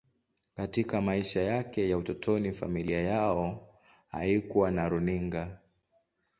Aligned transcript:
Katika 0.55 1.01
maisha 1.01 1.41
yake 1.41 1.89
ya 1.89 1.97
utotoni, 1.97 2.51
familia 2.51 3.01
yao 3.01 3.67
haikuwa 4.09 4.71
na 4.71 4.89
runinga. 4.89 5.57